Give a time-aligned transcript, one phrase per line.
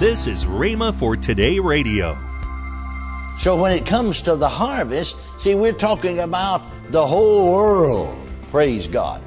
[0.00, 2.16] This is Rhema for Today Radio.
[3.36, 8.18] So when it comes to the harvest, see, we're talking about the whole world.
[8.50, 9.22] Praise God.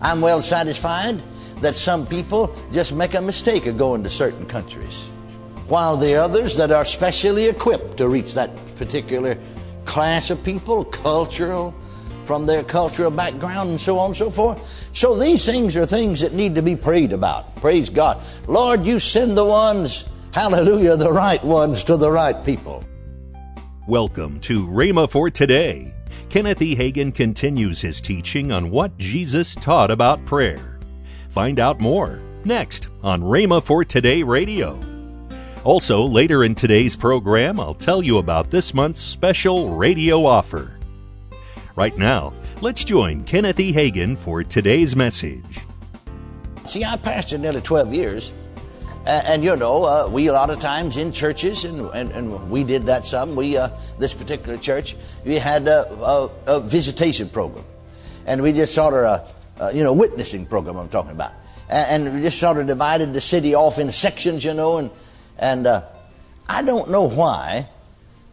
[0.00, 1.20] I'm well satisfied
[1.62, 5.08] that some people just make a mistake of going to certain countries,
[5.66, 9.36] while the others that are specially equipped to reach that particular
[9.84, 11.74] class of people, cultural,
[12.24, 14.90] from their cultural background and so on and so forth.
[14.94, 17.54] So these things are things that need to be prayed about.
[17.56, 18.22] Praise God.
[18.46, 22.84] Lord, you send the ones, hallelujah, the right ones to the right people.
[23.86, 25.94] Welcome to Rhema for Today.
[26.30, 26.74] Kenneth E.
[26.74, 30.80] Hagin continues his teaching on what Jesus taught about prayer.
[31.28, 34.80] Find out more next on Rhema for Today Radio.
[35.64, 40.73] Also, later in today's program, I'll tell you about this month's special radio offer.
[41.76, 43.72] Right now, let's join Kenneth E.
[43.72, 45.58] Hagin for today's message.
[46.64, 48.32] See, I pastored nearly 12 years.
[49.06, 52.48] And, and you know, uh, we a lot of times in churches, and, and, and
[52.48, 53.34] we did that some.
[53.34, 57.64] We, uh, this particular church, we had a, a, a, visitation program.
[58.24, 59.00] And we just sort of,
[59.58, 61.32] a, uh, you know, witnessing program I'm talking about.
[61.68, 64.90] And, and, we just sort of divided the city off in sections, you know, and,
[65.40, 65.82] and uh,
[66.48, 67.68] I don't know why,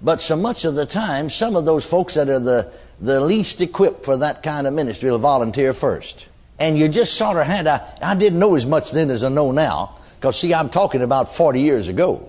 [0.02, 3.62] but so much of the time, some of those folks that are the, the least
[3.62, 6.28] equipped for that kind of ministry will volunteer first.
[6.60, 9.30] And you just sort of had, I, I didn't know as much then as I
[9.30, 12.28] know now, because see, I'm talking about 40 years ago.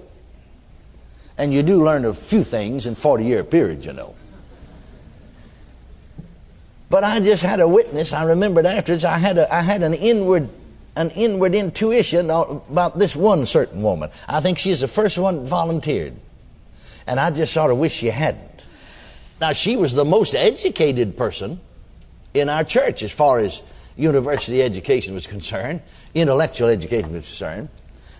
[1.38, 4.14] And you do learn a few things in 40 year period, you know.
[6.92, 8.12] But I just had a witness.
[8.12, 9.04] I remembered afterwards.
[9.04, 10.50] I had a, I had an inward,
[10.94, 14.10] an inward intuition about this one certain woman.
[14.28, 16.14] I think she's the first one volunteered,
[17.06, 18.64] and I just sort of wish she hadn't.
[19.40, 21.60] Now, she was the most educated person
[22.34, 23.60] in our church as far as
[23.96, 25.82] university education was concerned,
[26.14, 27.68] intellectual education was concerned,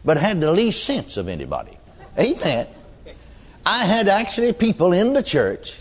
[0.05, 1.79] but had the least sense of anybody.
[2.19, 2.67] Amen.
[3.65, 5.81] I had actually people in the church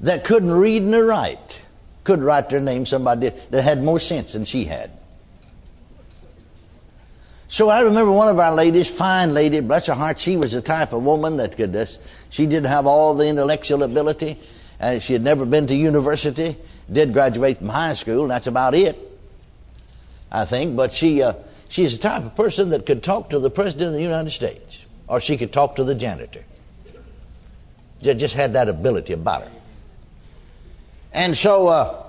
[0.00, 1.62] that couldn't read nor write,
[2.04, 4.90] could write their name, somebody that had more sense than she had.
[7.48, 10.60] So I remember one of our ladies, fine lady, bless her heart, she was the
[10.60, 11.86] type of woman that could, uh,
[12.28, 14.38] she didn't have all the intellectual ability,
[14.80, 16.56] and she had never been to university,
[16.92, 18.96] did graduate from high school, and that's about it,
[20.30, 20.76] I think.
[20.76, 21.34] But she, uh,
[21.68, 24.84] she's the type of person that could talk to the President of the United States,
[25.06, 26.44] or she could talk to the janitor.
[28.02, 29.50] Just had that ability about her.
[31.12, 32.02] And so uh,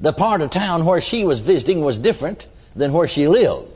[0.00, 3.71] the part of town where she was visiting was different than where she lived.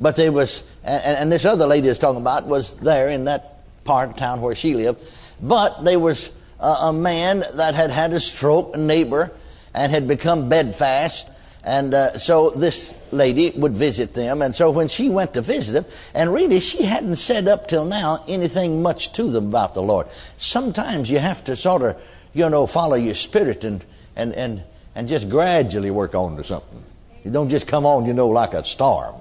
[0.00, 3.58] But there was, and, and this other lady is talking about was there in that
[3.84, 5.02] part of town where she lived.
[5.40, 9.32] But there was a, a man that had had a stroke, a neighbor,
[9.74, 11.34] and had become bedfast.
[11.64, 14.42] And uh, so this lady would visit them.
[14.42, 15.84] And so when she went to visit them,
[16.14, 20.08] and really she hadn't said up till now anything much to them about the Lord.
[20.10, 23.84] Sometimes you have to sort of, you know, follow your spirit and,
[24.16, 24.62] and, and,
[24.94, 26.82] and just gradually work on to something.
[27.24, 29.16] You don't just come on, you know, like a storm.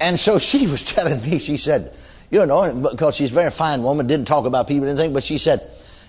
[0.00, 1.92] And so she was telling me, she said,
[2.30, 5.22] you know, because she's a very fine woman, didn't talk about people or anything, but
[5.22, 5.60] she said,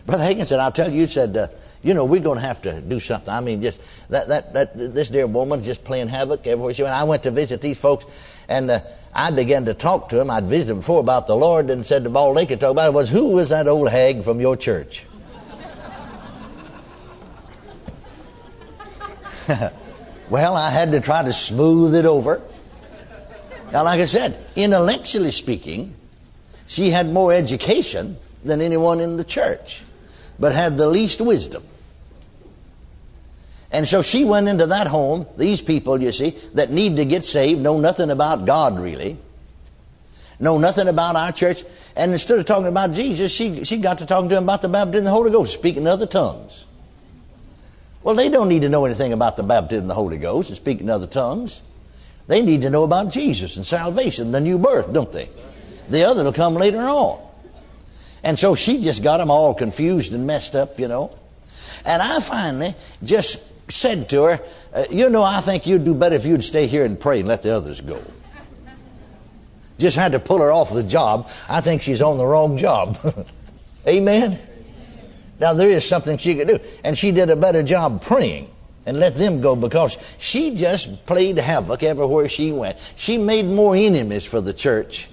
[0.06, 1.48] Brother Hagin said, I'll tell you, said, uh,
[1.84, 3.34] you know, we're going to have to do something.
[3.34, 6.96] I mean, just that, that, that, this dear woman's just playing havoc everywhere she went.
[6.96, 8.80] I went to visit these folks, and uh,
[9.14, 10.30] I began to talk to them.
[10.30, 12.94] I'd visited them before about the Lord, and said to all they could talk about
[12.94, 15.06] was, who was that old hag from your church?
[20.30, 22.42] well, I had to try to smooth it over.
[23.72, 25.94] Now, like I said, intellectually speaking,
[26.68, 29.84] she had more education than anyone in the church,
[30.40, 31.64] but had the least wisdom.
[33.72, 37.24] And so she went into that home, these people, you see, that need to get
[37.24, 39.18] saved, know nothing about God really,
[40.40, 41.64] know nothing about our church,
[41.96, 44.70] and instead of talking about Jesus, she, she got to talking to them about the
[44.70, 46.66] baptism of the Holy Ghost, speaking in other tongues.
[48.04, 50.56] Well, they don't need to know anything about the baptism of the Holy Ghost and
[50.56, 51.62] speaking in other tongues.
[52.28, 55.30] They need to know about Jesus and salvation, the new birth, don't they?
[55.90, 57.25] The other will come later on.
[58.24, 61.16] And so she just got them all confused and messed up, you know.
[61.86, 64.40] And I finally just said to her,
[64.74, 67.28] uh, You know, I think you'd do better if you'd stay here and pray and
[67.28, 68.01] let the others go.
[69.78, 71.30] Just had to pull her off the job.
[71.48, 72.98] I think she's on the wrong job.
[73.88, 74.40] Amen?
[75.40, 76.60] Now, there is something she could do.
[76.84, 78.50] And she did a better job praying
[78.88, 82.94] and let them go because she just played havoc everywhere she went.
[82.95, 85.10] She made more enemies for the church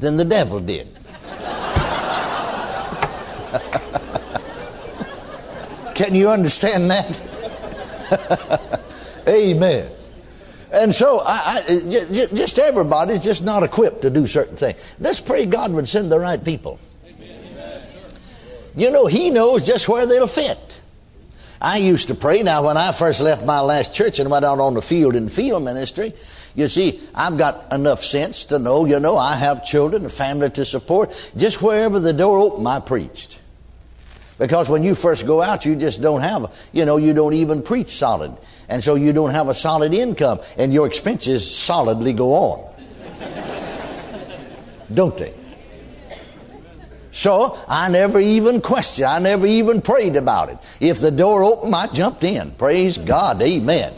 [0.00, 0.88] than the devil did.
[5.94, 7.22] Can you understand that?
[9.28, 9.88] Amen.
[10.72, 14.96] And so, I, I, just everybody's just not equipped to do certain things.
[14.98, 16.80] Let's pray God would send the right people.
[18.74, 20.65] You know, He knows just where they'll fit.
[21.60, 22.42] I used to pray.
[22.42, 25.28] Now, when I first left my last church and went out on the field in
[25.28, 26.12] field ministry,
[26.54, 30.50] you see, I've got enough sense to know, you know, I have children, a family
[30.50, 31.30] to support.
[31.36, 33.40] Just wherever the door opened, I preached.
[34.38, 37.62] Because when you first go out, you just don't have, you know, you don't even
[37.62, 38.36] preach solid.
[38.68, 42.74] And so you don't have a solid income, and your expenses solidly go on.
[44.92, 45.32] don't they?
[47.16, 50.76] So I never even questioned, I never even prayed about it.
[50.80, 52.50] If the door opened, I jumped in.
[52.50, 53.94] Praise God, amen.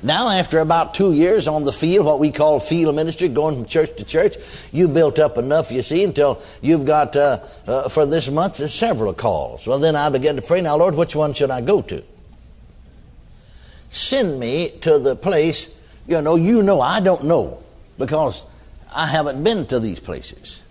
[0.00, 3.66] Now, after about two years on the field, what we call field ministry, going from
[3.66, 4.36] church to church,
[4.72, 9.12] you built up enough, you see, until you've got, uh, uh, for this month, several
[9.12, 9.66] calls.
[9.66, 12.04] Well, then I began to pray, now, Lord, which one should I go to?
[13.90, 15.76] Send me to the place,
[16.06, 17.58] you know, you know, I don't know,
[17.98, 18.44] because
[18.94, 20.62] I haven't been to these places.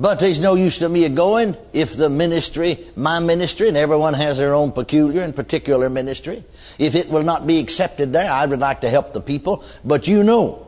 [0.00, 4.38] But there's no use to me going if the ministry, my ministry, and everyone has
[4.38, 6.42] their own peculiar and particular ministry,
[6.78, 10.08] if it will not be accepted there, I would like to help the people, but
[10.08, 10.66] you know.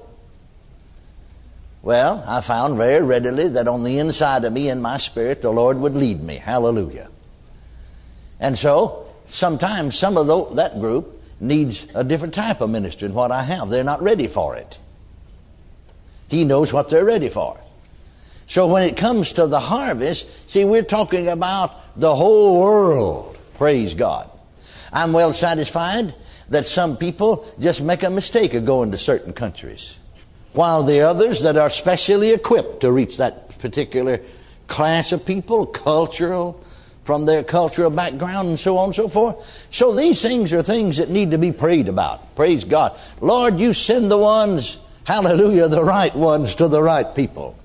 [1.81, 5.50] Well, I found very readily that on the inside of me, in my spirit, the
[5.50, 6.34] Lord would lead me.
[6.37, 7.08] Hallelujah.
[8.38, 13.17] And so, sometimes some of the, that group needs a different type of ministry than
[13.17, 13.70] what I have.
[13.70, 14.79] They're not ready for it.
[16.29, 17.58] He knows what they're ready for.
[18.52, 23.38] So when it comes to the harvest, see, we're talking about the whole world.
[23.56, 24.31] Praise God.
[24.93, 26.14] I'm well satisfied
[26.50, 29.99] that some people just make a mistake of going to certain countries,
[30.52, 34.20] while the others that are specially equipped to reach that particular
[34.66, 36.62] class of people, cultural,
[37.05, 39.43] from their cultural background and so on and so forth.
[39.70, 42.37] So these things are things that need to be prayed about.
[42.37, 43.00] Praise God.
[43.22, 44.76] Lord, you send the ones,
[45.06, 47.56] hallelujah, the right ones to the right people.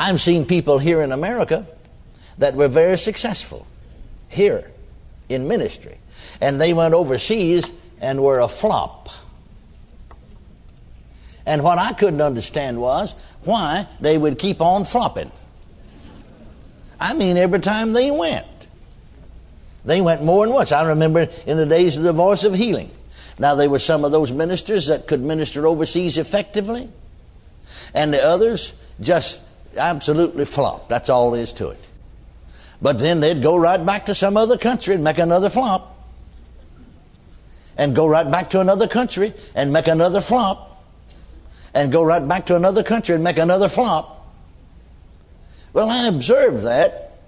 [0.00, 1.66] I've seen people here in America
[2.38, 3.66] that were very successful
[4.30, 4.70] here
[5.28, 5.98] in ministry.
[6.40, 7.70] And they went overseas
[8.00, 9.10] and were a flop.
[11.44, 15.30] And what I couldn't understand was why they would keep on flopping.
[16.98, 18.46] I mean, every time they went,
[19.84, 20.72] they went more than once.
[20.72, 22.90] I remember in the days of the voice of healing.
[23.38, 26.88] Now, there were some of those ministers that could minister overseas effectively,
[27.94, 30.88] and the others just absolutely flop.
[30.88, 31.88] That's all there is to it.
[32.82, 35.96] But then they'd go right back to some other country and make another flop.
[37.76, 40.84] And go right back to another country and make another flop.
[41.74, 44.34] And go right back to another country and make another flop.
[45.72, 47.18] Well, I observed that.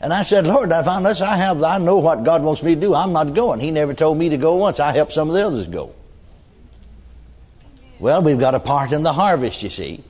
[0.00, 1.20] And I said, Lord, I found this.
[1.20, 2.94] I have, I know what God wants me to do.
[2.94, 3.60] I'm not going.
[3.60, 4.80] He never told me to go once.
[4.80, 5.94] I helped some of the others go.
[7.98, 10.04] Well, we've got a part in the harvest, you see.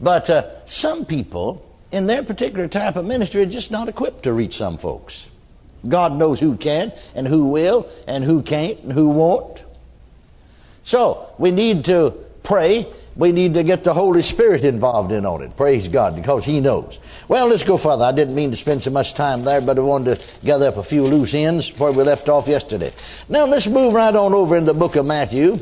[0.00, 4.32] But uh, some people, in their particular type of ministry, are just not equipped to
[4.32, 5.30] reach some folks.
[5.86, 9.62] God knows who can and who will and who can't and who won't.
[10.82, 12.86] So we need to pray.
[13.16, 15.56] We need to get the Holy Spirit involved in on it.
[15.56, 16.98] Praise God, because He knows.
[17.28, 18.04] Well, let's go further.
[18.04, 20.78] I didn't mean to spend so much time there, but I wanted to gather up
[20.78, 22.92] a few loose ends where we left off yesterday.
[23.28, 25.58] Now let's move right on over in the book of Matthew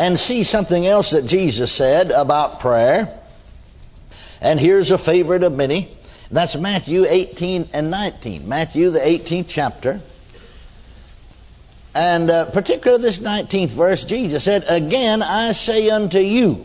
[0.00, 3.20] and see something else that Jesus said about prayer.
[4.40, 5.94] And here's a favorite of many.
[6.30, 8.48] That's Matthew 18 and 19.
[8.48, 10.00] Matthew, the 18th chapter.
[11.94, 16.64] And uh, particularly this 19th verse, Jesus said, Again I say unto you,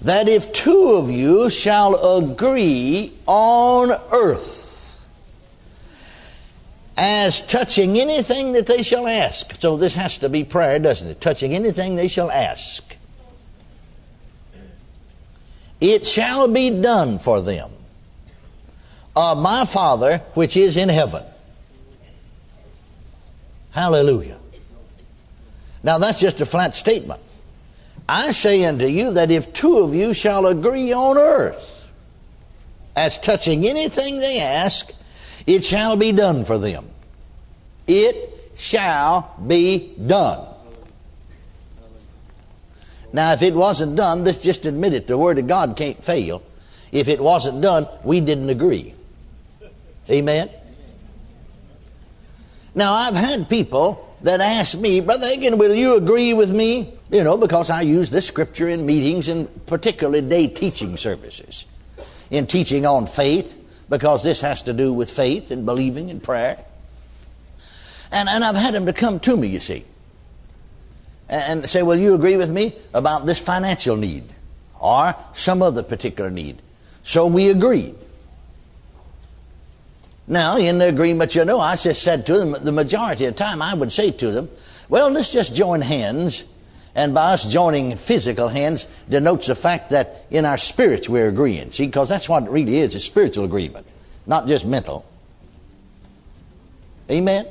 [0.00, 4.59] that if two of you shall agree on earth,
[7.00, 9.58] as touching anything that they shall ask.
[9.58, 11.18] So this has to be prayer, doesn't it?
[11.18, 12.94] Touching anything they shall ask.
[15.80, 17.70] It shall be done for them
[19.16, 21.24] of my Father which is in heaven.
[23.70, 24.38] Hallelujah.
[25.82, 27.22] Now that's just a flat statement.
[28.10, 31.90] I say unto you that if two of you shall agree on earth
[32.94, 34.92] as touching anything they ask,
[35.54, 36.88] it shall be done for them.
[37.86, 38.14] It
[38.56, 40.46] shall be done.
[43.12, 45.08] Now, if it wasn't done, let's just admit it.
[45.08, 46.42] The Word of God can't fail.
[46.92, 48.94] If it wasn't done, we didn't agree.
[50.08, 50.48] Amen?
[52.74, 56.94] Now, I've had people that ask me, Brother Hagin, will you agree with me?
[57.10, 61.66] You know, because I use this scripture in meetings and particularly day teaching services.
[62.30, 63.59] In teaching on faith,
[63.90, 66.56] because this has to do with faith and believing and prayer.
[68.12, 69.84] And, and I've had them to come to me, you see.
[71.28, 74.24] and say, Well, you agree with me about this financial need
[74.80, 76.62] or some other particular need.
[77.02, 77.94] So we agreed.
[80.26, 83.38] Now, in the agreement, you know, I just said to them, the majority of the
[83.38, 84.48] time, I would say to them,
[84.88, 86.44] Well, let's just join hands.
[87.00, 91.70] And by us joining physical hands denotes the fact that in our spirits we're agreeing.
[91.70, 93.86] See, because that's what it really is, a spiritual agreement,
[94.26, 95.06] not just mental.
[97.10, 97.46] Amen?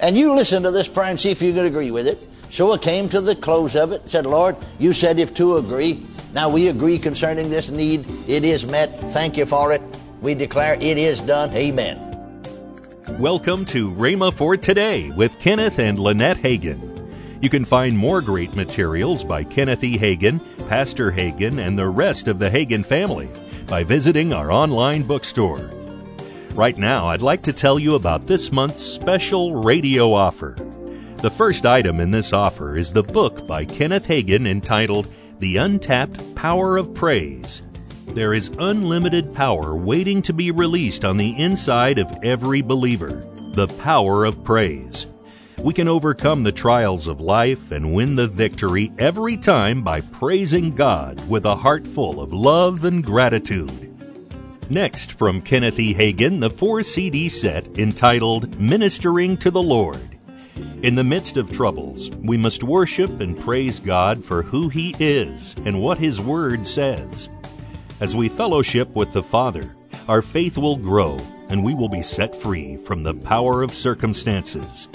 [0.00, 2.18] And you listen to this prayer and see if you could agree with it.
[2.50, 4.08] So it came to the close of it.
[4.08, 6.04] Said, Lord, you said if two agree.
[6.32, 8.06] Now we agree concerning this need.
[8.26, 8.88] It is met.
[9.12, 9.82] Thank you for it.
[10.20, 11.52] We declare it is done.
[11.52, 11.96] Amen.
[13.20, 16.93] Welcome to Rhema for Today with Kenneth and Lynette Hagin.
[17.44, 19.98] You can find more great materials by Kenneth E.
[19.98, 23.28] Hagin, Pastor Hagin, and the rest of the Hagin family
[23.66, 25.70] by visiting our online bookstore.
[26.54, 30.56] Right now, I'd like to tell you about this month's special radio offer.
[31.18, 36.34] The first item in this offer is the book by Kenneth Hagin entitled The Untapped
[36.34, 37.60] Power of Praise.
[38.06, 43.22] There is unlimited power waiting to be released on the inside of every believer.
[43.52, 45.08] The power of praise.
[45.58, 50.70] We can overcome the trials of life and win the victory every time by praising
[50.72, 53.90] God with a heart full of love and gratitude.
[54.70, 55.94] Next, from Kenneth E.
[55.94, 60.18] Hagin, the four CD set entitled Ministering to the Lord.
[60.82, 65.54] In the midst of troubles, we must worship and praise God for who He is
[65.64, 67.28] and what His Word says.
[68.00, 69.74] As we fellowship with the Father,
[70.08, 71.18] our faith will grow
[71.48, 74.88] and we will be set free from the power of circumstances.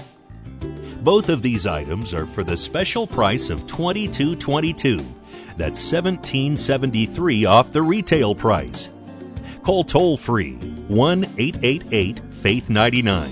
[1.01, 5.05] Both of these items are for the special price of $22.22.
[5.55, 8.89] That's $17.73 off the retail price.
[9.63, 13.29] Call toll free 1 888 Faith 99.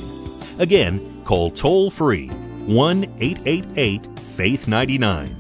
[0.60, 5.36] Again, call toll free 1 888 Faith 99.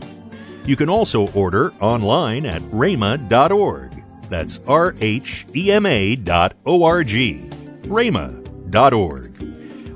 [0.65, 4.03] You can also order online at rhema.org.
[4.29, 7.47] That's R H E M A dot O R G.
[7.83, 9.46] rhema.org.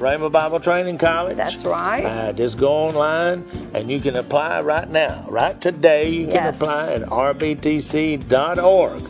[0.00, 1.36] Rhema Bible Training College.
[1.36, 2.02] That's right.
[2.04, 5.26] Uh, just go online and you can apply right now.
[5.28, 6.56] Right today, you can Yes.
[6.60, 9.02] apply at rbtc.org.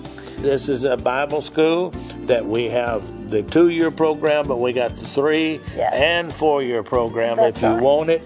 [0.42, 1.90] This is a Bible school
[2.26, 5.92] that we have the two year program, but we got the three Yes.
[5.94, 7.82] and four year program That's if you right.
[7.82, 8.22] want it.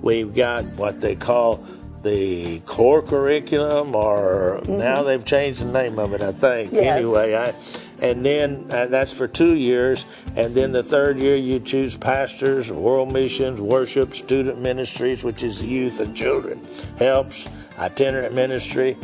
[0.00, 1.64] We've got what they call
[2.04, 6.68] the core curriculum, or now they've changed the name of it, I think.
[6.70, 6.76] Mm-hmm.
[6.76, 6.98] Yes.
[6.98, 7.52] Anyway, I,
[8.00, 10.04] and then uh, that's for two years,
[10.36, 15.62] and then the third year you choose pastors, world missions, worship, student ministries, which is
[15.62, 16.64] youth and children,
[16.98, 17.48] helps,
[17.78, 18.96] itinerant ministry.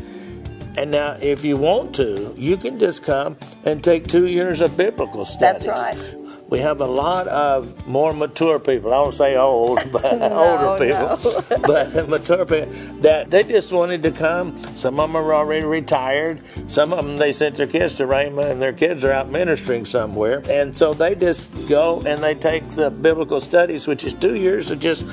[0.76, 4.76] And now, if you want to, you can just come and take two years of
[4.76, 5.64] biblical studies.
[5.64, 6.21] That's right.
[6.52, 8.92] We have a lot of more mature people.
[8.92, 11.18] I don't say old, but older no.
[11.18, 14.62] people, but mature people that they just wanted to come.
[14.76, 16.42] Some of them are already retired.
[16.66, 19.86] Some of them they sent their kids to Rhema, and their kids are out ministering
[19.86, 20.42] somewhere.
[20.50, 24.70] And so they just go and they take the biblical studies, which is two years
[24.70, 25.06] of just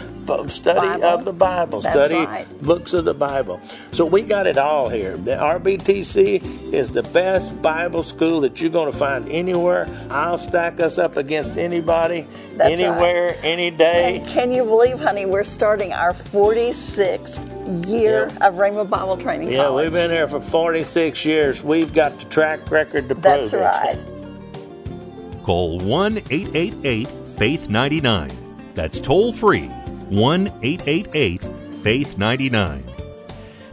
[0.49, 1.05] study Bible.
[1.05, 2.61] of the Bible, That's study right.
[2.61, 3.61] books of the Bible.
[3.93, 5.15] So we got it all here.
[5.15, 9.87] The RBTC is the best Bible school that you're going to find anywhere.
[10.11, 14.17] I'll stack us up against anybody, That's anywhere, any day.
[14.19, 17.39] And can you believe, honey, we're starting our 46th
[17.87, 18.47] year Yeah.
[18.47, 19.83] of Rhema Bible Training Yeah, College.
[19.85, 21.63] we've been here for 46 years.
[21.63, 23.63] We've got the track record to That's prove it.
[23.63, 25.43] That's right.
[25.43, 27.07] Call 1 888
[27.37, 28.29] Faith 99.
[28.73, 29.67] That's toll free
[30.09, 31.41] 1 888
[31.83, 32.83] Faith 99.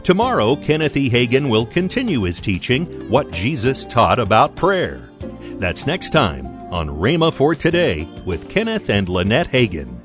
[0.03, 1.09] Tomorrow, Kenneth E.
[1.09, 5.01] Hagin will continue his teaching, What Jesus Taught About Prayer.
[5.59, 9.96] That's next time on Rhema for Today with Kenneth and Lynette Hagin.